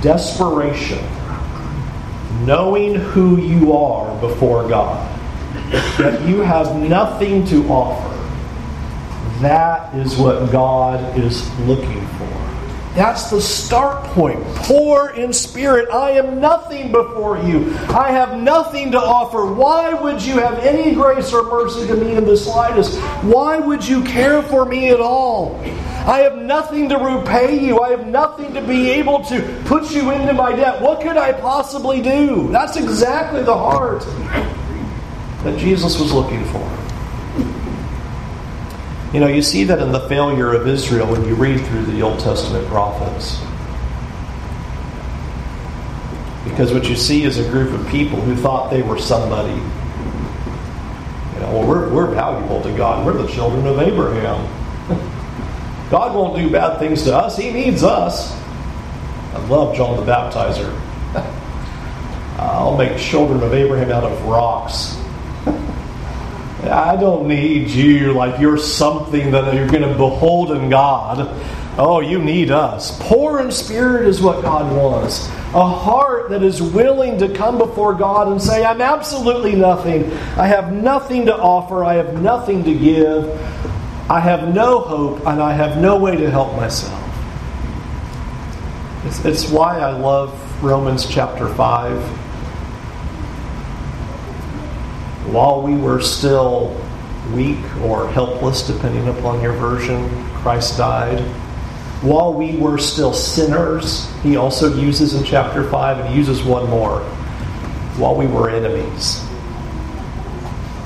[0.02, 0.98] Desperation.
[2.48, 5.08] Knowing who you are before God.
[6.00, 8.10] That you have nothing to offer.
[9.44, 12.43] That is what God is looking for.
[12.96, 14.44] That's the start point.
[14.56, 17.74] Poor in spirit, I am nothing before you.
[17.90, 19.46] I have nothing to offer.
[19.52, 23.00] Why would you have any grace or mercy to me in the slightest?
[23.24, 25.60] Why would you care for me at all?
[26.06, 27.80] I have nothing to repay you.
[27.80, 30.80] I have nothing to be able to put you into my debt.
[30.80, 32.52] What could I possibly do?
[32.52, 34.02] That's exactly the heart
[35.44, 36.83] that Jesus was looking for.
[39.14, 42.02] You know, you see that in the failure of Israel when you read through the
[42.02, 43.40] Old Testament prophets.
[46.46, 49.54] Because what you see is a group of people who thought they were somebody.
[49.54, 53.06] You know, well, we're, we're valuable to God.
[53.06, 54.48] We're the children of Abraham.
[55.92, 57.38] God won't do bad things to us.
[57.38, 58.34] He needs us.
[59.34, 60.74] I love John the Baptizer.
[62.40, 65.03] I'll make children of Abraham out of rocks.
[66.68, 71.30] I don't need you like you're something that you're going to behold in God.
[71.78, 72.98] Oh, you need us.
[73.02, 75.28] Poor in spirit is what God wants.
[75.56, 80.12] A heart that is willing to come before God and say, I'm absolutely nothing.
[80.38, 81.84] I have nothing to offer.
[81.84, 83.30] I have nothing to give.
[84.10, 87.00] I have no hope, and I have no way to help myself.
[89.06, 92.23] It's, it's why I love Romans chapter 5
[95.32, 96.80] while we were still
[97.34, 101.20] weak or helpless, depending upon your version, Christ died.
[102.02, 106.70] While we were still sinners, he also uses in chapter 5, and he uses one
[106.70, 107.00] more.
[107.96, 109.24] While we were enemies.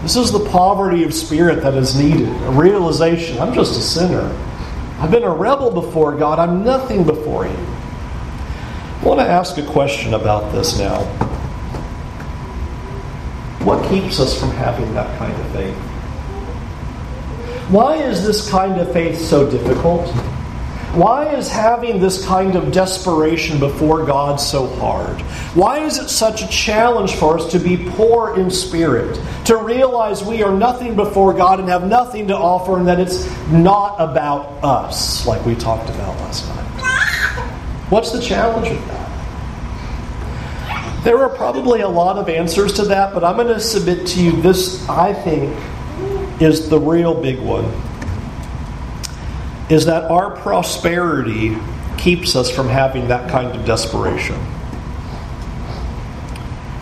[0.04, 4.32] This is the poverty of spirit that is needed a realization I'm just a sinner.
[5.00, 7.66] I've been a rebel before God, I'm nothing before Him.
[9.02, 11.27] I want to ask a question about this now.
[13.68, 15.76] What keeps us from having that kind of faith?
[17.70, 20.08] Why is this kind of faith so difficult?
[20.96, 25.20] Why is having this kind of desperation before God so hard?
[25.54, 29.20] Why is it such a challenge for us to be poor in spirit?
[29.48, 33.30] To realize we are nothing before God and have nothing to offer, and that it's
[33.50, 36.64] not about us, like we talked about last night?
[37.90, 38.97] What's the challenge of that?
[41.08, 44.22] There are probably a lot of answers to that, but I'm going to submit to
[44.22, 45.56] you this, I think,
[46.42, 47.64] is the real big one.
[49.70, 51.56] Is that our prosperity
[51.98, 54.36] keeps us from having that kind of desperation.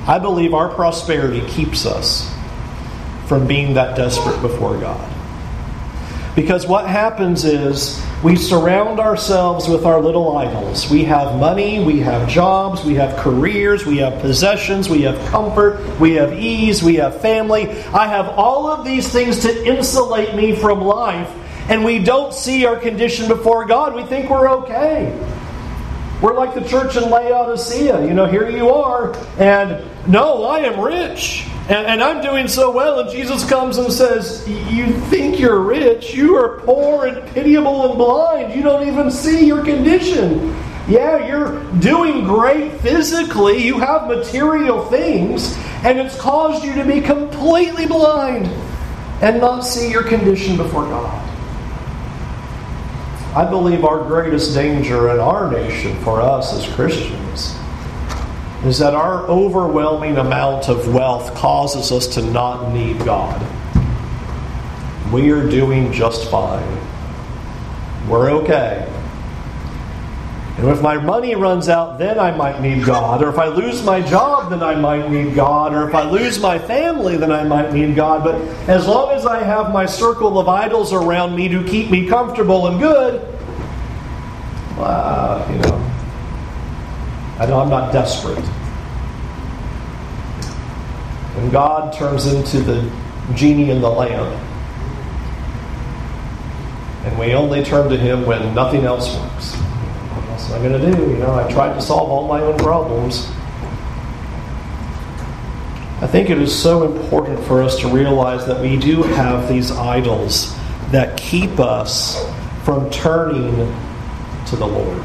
[0.07, 2.27] I believe our prosperity keeps us
[3.27, 5.07] from being that desperate before God.
[6.35, 10.89] Because what happens is we surround ourselves with our little idols.
[10.89, 15.99] We have money, we have jobs, we have careers, we have possessions, we have comfort,
[15.99, 17.69] we have ease, we have family.
[17.69, 21.31] I have all of these things to insulate me from life,
[21.69, 23.93] and we don't see our condition before God.
[23.93, 25.15] We think we're okay.
[26.19, 28.07] We're like the church in Laodicea.
[28.07, 31.45] You know, here you are, and no, I am rich.
[31.67, 36.13] And, and, I'm doing so well, and Jesus comes and says, You think you're rich?
[36.13, 38.53] You are poor and pitiable and blind.
[38.53, 40.55] You don't even see your condition.
[40.87, 47.01] Yeah, you're doing great physically, you have material things, and it's caused you to be
[47.01, 48.45] completely blind
[49.23, 51.31] and not see your condition before God.
[53.35, 57.57] I believe our greatest danger in our nation for us as Christians
[58.65, 63.39] is that our overwhelming amount of wealth causes us to not need God.
[65.13, 66.79] We are doing just fine.
[68.09, 68.91] We're okay.
[70.57, 73.21] And if my money runs out, then I might need God.
[73.21, 75.73] Or if I lose my job, then I might need God.
[75.73, 78.23] Or if I lose my family, then I might need God.
[78.23, 78.35] But
[78.69, 82.67] as long as I have my circle of idols around me to keep me comfortable
[82.67, 83.21] and good,
[84.77, 85.91] well, you know,
[87.37, 88.43] I know I'm not desperate.
[91.35, 92.91] When God turns into the
[93.33, 94.41] genie in the lamp.
[97.05, 99.53] And we only turn to Him when nothing else works.
[99.53, 101.11] What else am I going to do?
[101.11, 103.27] You know, I tried to solve all my own problems.
[106.01, 109.71] I think it is so important for us to realize that we do have these
[109.71, 110.55] idols
[110.91, 112.23] that keep us
[112.63, 113.55] from turning
[114.47, 115.03] to the Lord.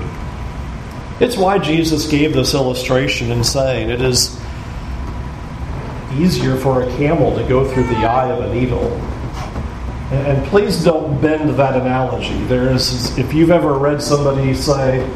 [1.20, 4.39] It's why Jesus gave this illustration in saying it is
[6.14, 8.84] easier for a camel to go through the eye of a needle.
[10.12, 12.36] And please don't bend that analogy.
[12.44, 15.08] There is, if you've ever read somebody say,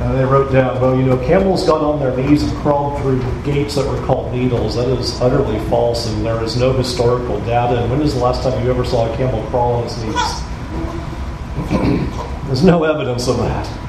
[0.00, 3.22] uh, they wrote down, well, you know, camels got on their knees and crawled through
[3.42, 4.76] gates that were called needles.
[4.76, 7.80] That is utterly false, and there is no historical data.
[7.80, 10.42] And when is the last time you ever saw a camel crawl on its knees?
[12.46, 13.83] There's no evidence of that.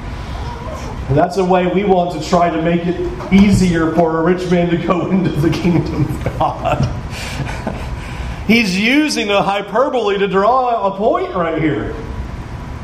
[1.08, 4.50] And that's a way we want to try to make it easier for a rich
[4.50, 6.82] man to go into the kingdom of God.
[8.46, 11.94] He's using a hyperbole to draw a point right here.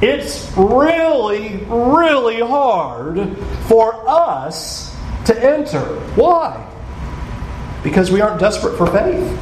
[0.00, 3.36] It's really, really hard
[3.68, 4.96] for us
[5.26, 5.80] to enter.
[6.16, 6.68] Why?
[7.84, 9.38] Because we aren't desperate for faith.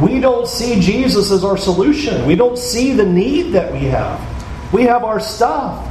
[0.00, 2.24] We don't see Jesus as our solution.
[2.26, 4.72] We don't see the need that we have.
[4.72, 5.84] We have our stuff.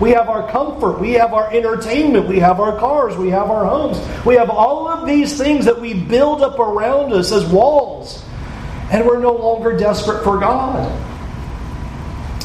[0.00, 0.98] We have our comfort.
[0.98, 2.26] We have our entertainment.
[2.26, 3.16] We have our cars.
[3.16, 3.98] We have our homes.
[4.24, 8.24] We have all of these things that we build up around us as walls.
[8.90, 10.90] And we're no longer desperate for God.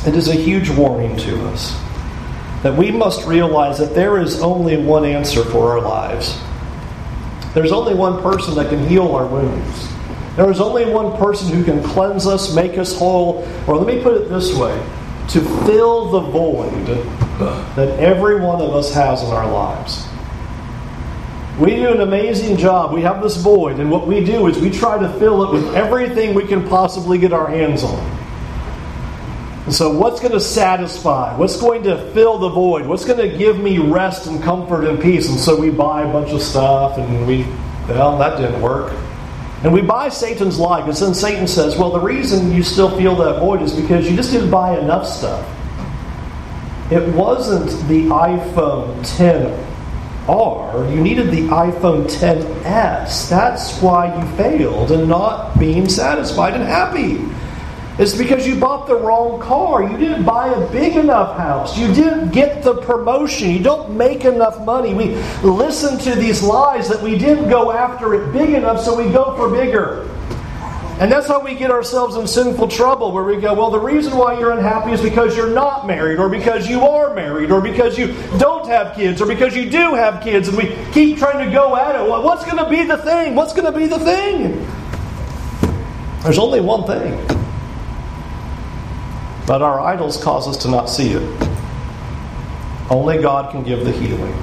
[0.06, 1.74] It is a huge warning to us
[2.62, 6.38] that we must realize that there is only one answer for our lives.
[7.54, 9.88] There's only one person that can heal our wounds.
[10.36, 14.04] There is only one person who can cleanse us, make us whole, or let me
[14.04, 14.78] put it this way
[15.30, 16.86] to fill the void
[17.76, 20.08] that every one of us has in our lives.
[21.60, 22.94] We do an amazing job.
[22.94, 25.74] We have this void, and what we do is we try to fill it with
[25.74, 28.16] everything we can possibly get our hands on.
[29.66, 31.36] And so, what's going to satisfy?
[31.38, 32.86] What's going to fill the void?
[32.86, 35.30] What's going to give me rest and comfort and peace?
[35.30, 37.44] And so, we buy a bunch of stuff, and we,
[37.88, 38.94] well, that didn't work.
[39.64, 43.16] And we buy Satan's lie, because then Satan says, well, the reason you still feel
[43.16, 45.44] that void is because you just didn't buy enough stuff.
[46.92, 48.96] It wasn't the iPhone
[50.28, 53.28] 10R, you needed the iPhone 10S.
[53.28, 57.26] That's why you failed and not being satisfied and happy.
[57.98, 59.82] It's because you bought the wrong car.
[59.90, 61.78] You didn't buy a big enough house.
[61.78, 63.52] You didn't get the promotion.
[63.52, 64.94] You don't make enough money.
[64.94, 69.10] We listen to these lies that we didn't go after it big enough, so we
[69.14, 70.10] go for bigger.
[71.00, 74.16] And that's how we get ourselves in sinful trouble, where we go, well, the reason
[74.18, 77.98] why you're unhappy is because you're not married, or because you are married, or because
[77.98, 81.52] you don't have kids, or because you do have kids, and we keep trying to
[81.52, 82.10] go at it.
[82.10, 83.36] Well, what's going to be the thing?
[83.36, 84.66] What's going to be the thing?
[86.24, 87.35] There's only one thing.
[89.48, 91.50] But our idols cause us to not see it.
[92.90, 94.34] Only God can give the healing.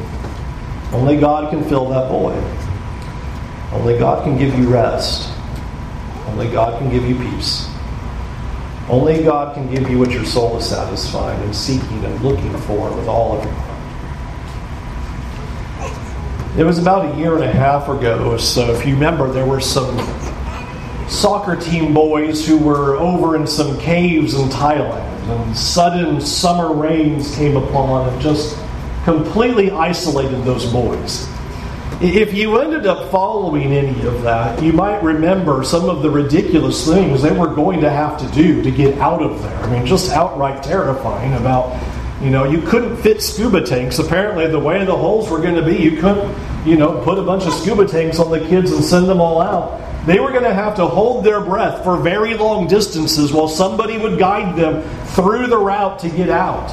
[0.92, 2.42] Only God can fill that void.
[3.72, 5.32] Only God can give you rest.
[6.28, 7.68] Only God can give you peace.
[8.88, 12.94] Only God can give you what your soul is satisfied and seeking and looking for
[12.94, 13.72] with all of your heart.
[16.58, 19.60] It was about a year and a half ago, so if you remember, there were
[19.60, 19.96] some
[21.08, 25.08] soccer team boys who were over in some caves in Thailand.
[25.22, 28.58] And sudden summer rains came upon and just
[29.04, 31.28] completely isolated those boys.
[32.00, 36.84] If you ended up following any of that, you might remember some of the ridiculous
[36.84, 39.56] things they were going to have to do to get out of there.
[39.58, 41.80] I mean, just outright terrifying about,
[42.20, 44.00] you know, you couldn't fit scuba tanks.
[44.00, 46.34] Apparently, the way the holes were going to be, you couldn't,
[46.66, 49.40] you know, put a bunch of scuba tanks on the kids and send them all
[49.40, 49.80] out.
[50.06, 53.98] They were going to have to hold their breath for very long distances while somebody
[53.98, 56.70] would guide them through the route to get out.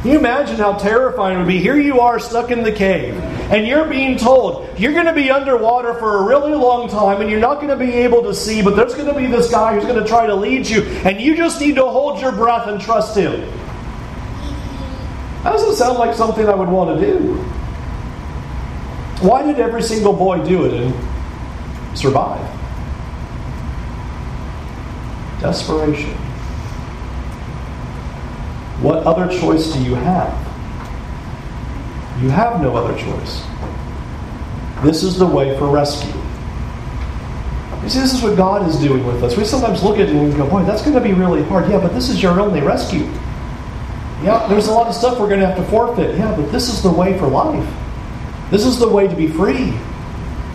[0.00, 1.58] Can you imagine how terrifying it would be?
[1.58, 3.14] Here you are stuck in the cave,
[3.52, 7.30] and you're being told you're going to be underwater for a really long time, and
[7.30, 9.74] you're not going to be able to see, but there's going to be this guy
[9.74, 12.66] who's going to try to lead you, and you just need to hold your breath
[12.66, 13.42] and trust him.
[15.44, 17.34] That doesn't sound like something I would want to do.
[19.24, 20.74] Why did every single boy do it?
[20.74, 21.11] And
[21.94, 22.40] survive.
[25.40, 26.14] Desperation.
[28.80, 30.32] What other choice do you have?
[32.22, 33.42] You have no other choice.
[34.82, 36.20] This is the way for rescue.
[37.82, 39.36] You see, this is what God is doing with us.
[39.36, 41.68] We sometimes look at it and go, boy, that's going to be really hard.
[41.68, 43.08] Yeah, but this is your only rescue.
[44.22, 46.16] Yeah, there's a lot of stuff we're going to have to forfeit.
[46.16, 47.68] Yeah, but this is the way for life.
[48.50, 49.76] This is the way to be free.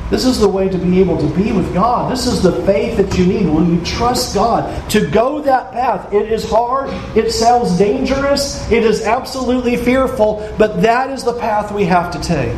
[0.09, 2.11] This is the way to be able to be with God.
[2.11, 3.45] This is the faith that you need.
[3.45, 6.13] Will you trust God to go that path?
[6.13, 6.89] It is hard.
[7.17, 8.71] It sounds dangerous.
[8.71, 10.53] It is absolutely fearful.
[10.57, 12.57] But that is the path we have to take.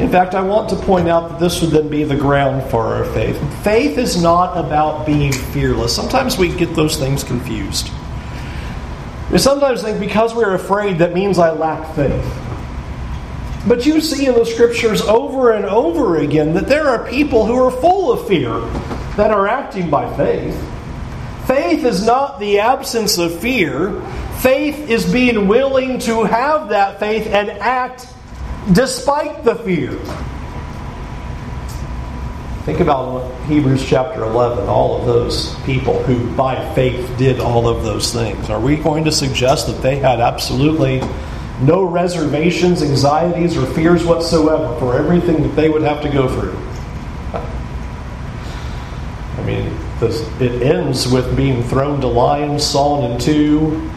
[0.00, 2.82] In fact, I want to point out that this would then be the ground for
[2.82, 3.38] our faith.
[3.62, 5.94] Faith is not about being fearless.
[5.94, 7.90] Sometimes we get those things confused.
[9.30, 12.43] We sometimes think because we're afraid, that means I lack faith.
[13.66, 17.62] But you see in the scriptures over and over again that there are people who
[17.62, 18.60] are full of fear
[19.16, 20.54] that are acting by faith.
[21.46, 24.00] Faith is not the absence of fear.
[24.40, 28.06] Faith is being willing to have that faith and act
[28.72, 29.98] despite the fear.
[32.64, 37.82] Think about Hebrews chapter 11, all of those people who by faith did all of
[37.82, 38.48] those things.
[38.48, 41.02] Are we going to suggest that they had absolutely
[41.60, 46.56] no reservations, anxieties, or fears whatsoever for everything that they would have to go through.
[49.38, 53.90] I mean, this, it ends with being thrown to lions, sawn in two.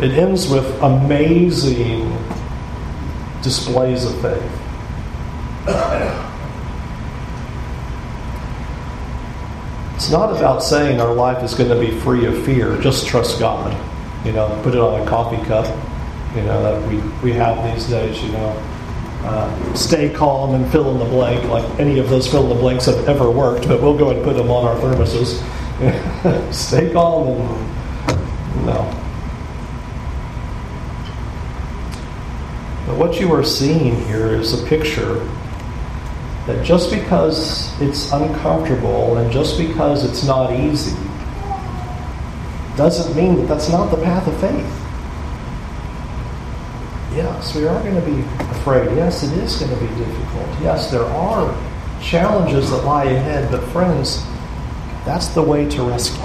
[0.00, 2.16] It ends with amazing
[3.42, 4.56] displays of faith.
[9.96, 12.80] It's not about saying our life is going to be free of fear.
[12.80, 13.76] Just trust God.
[14.24, 15.66] You know, put it on a coffee cup
[16.34, 18.66] you know, that we, we have these days, you know.
[19.22, 22.54] Uh, stay calm and fill in the blank, like any of those fill in the
[22.54, 25.42] blanks have ever worked, but we'll go and put them on our thermoses.
[26.52, 29.00] stay calm and no.
[32.86, 35.14] But what you are seeing here is a picture
[36.46, 40.96] that just because it's uncomfortable and just because it's not easy
[42.76, 44.89] doesn't mean that that's not the path of faith.
[47.40, 48.20] Yes, we are going to be
[48.50, 48.94] afraid.
[48.94, 50.46] Yes, it is going to be difficult.
[50.60, 51.50] Yes, there are
[52.02, 54.22] challenges that lie ahead, but friends,
[55.06, 56.22] that's the way to rescue.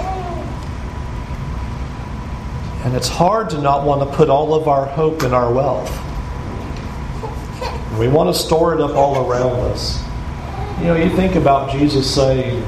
[2.84, 5.88] And it's hard to not want to put all of our hope in our wealth.
[7.98, 10.04] We want to store it up all around us.
[10.80, 12.62] You know, you think about Jesus saying,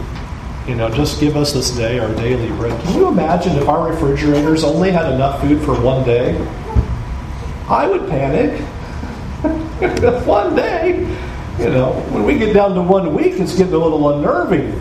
[0.66, 2.80] you know, just give us this day our daily bread.
[2.84, 6.32] Can you imagine if our refrigerators only had enough food for one day?
[7.68, 8.60] I would panic.
[10.26, 10.98] one day,
[11.58, 14.72] you know, when we get down to one week, it's getting a little unnerving.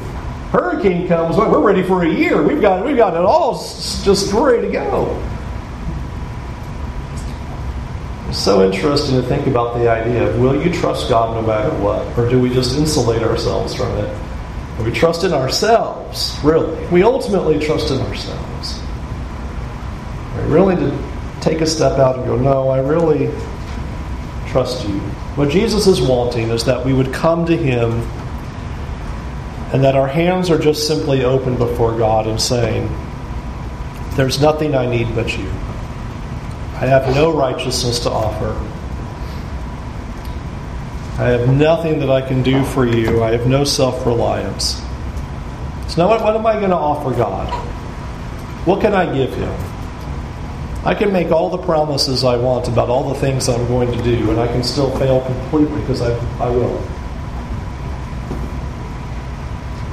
[0.52, 2.42] Hurricane comes, we're ready for a year.
[2.42, 5.24] We've got, we've got it all just ready to go.
[8.30, 11.70] It's so interesting to think about the idea of will you trust God no matter
[11.82, 12.18] what?
[12.18, 14.24] Or do we just insulate ourselves from it?
[14.84, 16.86] we trust in ourselves, really.
[16.88, 18.80] We ultimately trust in ourselves.
[20.36, 20.76] We really
[21.48, 23.28] take a step out and go, No, I really
[24.48, 25.00] trust you.
[25.36, 27.92] What Jesus is wanting is that we would come to Him
[29.72, 32.90] and that our hands are just simply open before God and saying,
[34.16, 35.48] There's nothing I need but you.
[36.76, 38.54] I have no righteousness to offer.
[41.20, 43.24] I have nothing that I can do for you.
[43.24, 44.82] I have no self reliance.
[45.88, 47.52] So now, what, what am I going to offer God?
[48.68, 49.77] What can I give Him?
[50.88, 54.02] I can make all the promises I want about all the things I'm going to
[54.02, 56.82] do, and I can still fail completely because I, I will.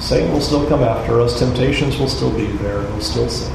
[0.00, 3.52] Satan will still come after us, temptations will still be there, and we'll still sin.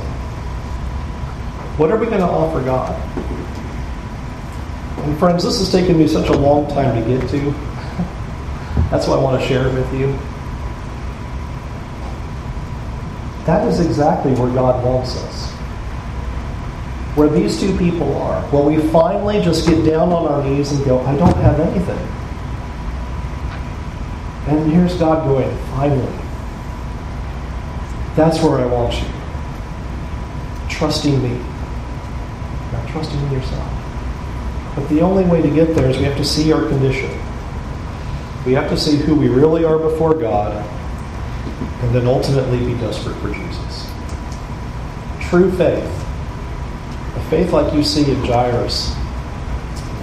[1.78, 2.94] What are we going to offer God?
[5.06, 7.40] And friends, this has taken me such a long time to get to.
[8.92, 10.08] That's why I want to share it with you.
[13.46, 15.59] That is exactly where God wants us
[17.20, 20.86] where these two people are, where we finally just get down on our knees and
[20.86, 22.00] go, I don't have anything.
[24.48, 26.18] And here's God going, finally.
[28.16, 29.08] That's where I want you.
[30.70, 31.44] Trusting me.
[32.72, 33.70] Not trusting in yourself.
[34.76, 37.12] But the only way to get there is we have to see our condition.
[38.46, 40.56] We have to see who we really are before God,
[41.84, 43.92] and then ultimately be desperate for Jesus.
[45.20, 46.09] True faith
[47.30, 48.96] faith like you see in Jairus,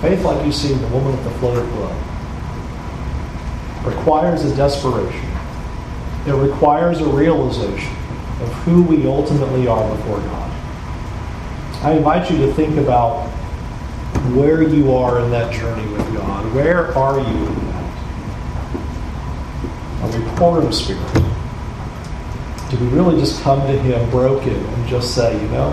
[0.00, 1.96] faith like you see in the woman with the flood of blood,
[3.84, 5.28] requires a desperation.
[6.26, 7.94] It requires a realization
[8.40, 10.50] of who we ultimately are before God.
[11.82, 13.28] I invite you to think about
[14.34, 16.54] where you are in that journey with God.
[16.54, 17.86] Where are you in that?
[20.02, 21.14] Are we poor in spirit?
[22.70, 25.72] Do we really just come to Him broken and just say, you know,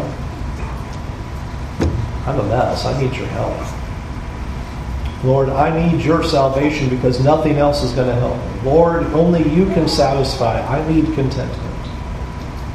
[2.26, 2.86] I'm a mess.
[2.86, 3.57] I need your help.
[5.24, 8.69] Lord, I need your salvation because nothing else is going to help me.
[8.69, 10.59] Lord, only you can satisfy.
[10.61, 11.74] I need contentment.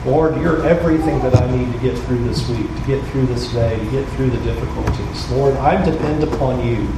[0.06, 3.52] Lord, you're everything that I need to get through this week, to get through this
[3.52, 5.30] day, to get through the difficulties.
[5.30, 6.88] Lord, I depend upon you.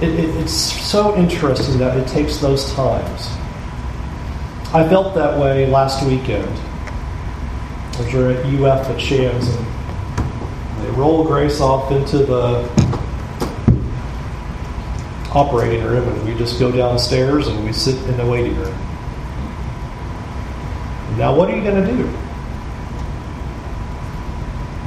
[0.00, 3.26] It, it, it's so interesting that it takes those times.
[4.72, 6.52] I felt that way last weekend.
[7.98, 9.66] We were at UF at Shands, and
[10.92, 12.62] roll Grace off into the
[15.32, 18.74] operating room, and we just go downstairs and we sit in the waiting room.
[21.16, 21.98] Now, what are you going to do?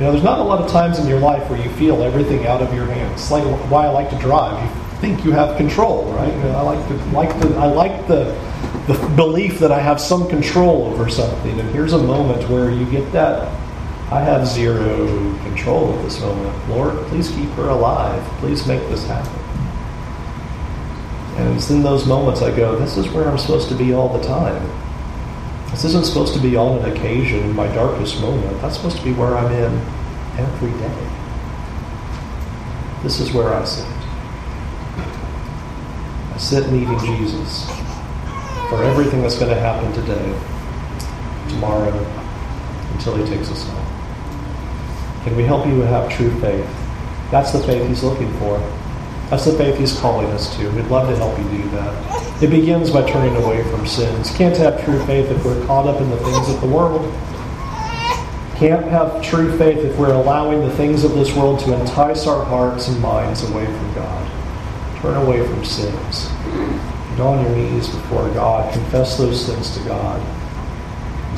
[0.02, 2.47] You know, there's not a lot of times in your life where you feel everything
[2.47, 3.22] out of your hands.
[3.22, 4.64] It's like why I like to drive.
[4.64, 6.34] You think you have control, right?
[6.34, 8.36] You know, I like to like the I like the
[8.88, 11.60] the belief that I have some control over something.
[11.60, 13.47] And here's a moment where you get that
[14.12, 15.07] I have zero
[15.43, 16.70] control at this moment.
[16.70, 18.22] Lord, please keep her alive.
[18.39, 19.32] Please make this happen.
[21.38, 24.09] And it's in those moments I go, this is where I'm supposed to be all
[24.09, 24.62] the time.
[25.70, 28.62] This isn't supposed to be on an occasion my darkest moment.
[28.62, 29.80] That's supposed to be where I'm in
[30.38, 31.09] every day.
[33.03, 33.88] This is where I sit.
[36.34, 37.66] I sit needing Jesus
[38.70, 40.38] for everything that's going to happen today,
[41.47, 41.93] tomorrow,
[42.91, 43.81] until he takes us home.
[45.24, 46.69] Can we help you have true faith?
[47.32, 48.59] That's the faith he's looking for.
[49.32, 50.69] That's the faith He's calling us to.
[50.72, 52.43] We'd love to help you do that.
[52.43, 54.30] It begins by turning away from sins.
[54.36, 57.01] Can't have true faith if we're caught up in the things of the world.
[58.57, 62.43] Can't have true faith if we're allowing the things of this world to entice our
[62.43, 64.32] hearts and minds away from God.
[65.01, 66.28] Turn away from sins.
[67.11, 68.74] Get on your knees before God.
[68.74, 70.22] Confess those sins to God.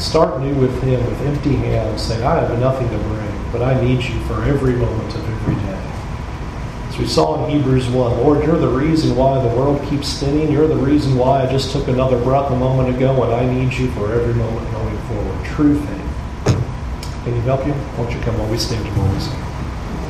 [0.01, 3.80] Start new with Him with empty hands, saying, I have nothing to bring, but I
[3.80, 6.89] need you for every moment of every day.
[6.89, 10.51] As we saw in Hebrews 1, Lord, you're the reason why the world keeps spinning.
[10.51, 13.72] You're the reason why I just took another breath a moment ago, and I need
[13.74, 15.45] you for every moment going forward.
[15.45, 16.64] True faith.
[17.24, 17.74] Can you help you?
[17.95, 19.53] Won't you come while we stand and